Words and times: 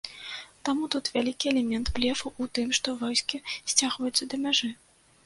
Таму 0.67 0.87
тут 0.93 1.11
вялікі 1.17 1.45
элемент 1.51 1.91
блефу 1.99 2.25
ў 2.29 2.43
тым, 2.59 2.71
што 2.79 2.95
войскі 3.05 3.41
сцягваюцца 3.71 4.23
да 4.33 4.41
мяжы. 4.49 4.73